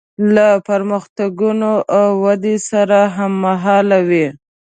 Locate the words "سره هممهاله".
2.69-3.99